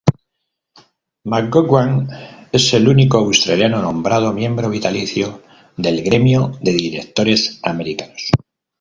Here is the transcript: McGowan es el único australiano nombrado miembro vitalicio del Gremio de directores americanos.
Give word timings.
McGowan 1.25 2.07
es 2.51 2.73
el 2.73 2.87
único 2.87 3.19
australiano 3.19 3.83
nombrado 3.83 4.33
miembro 4.33 4.67
vitalicio 4.67 5.43
del 5.77 6.01
Gremio 6.01 6.57
de 6.59 6.73
directores 6.73 7.59
americanos. 7.61 8.31